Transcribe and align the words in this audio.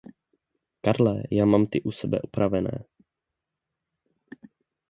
Karle, 0.81 1.23
já 1.31 1.45
mám 1.45 1.65
ty 1.65 1.81
u 1.81 1.91
sebe 1.91 2.19
opravené. 2.21 2.71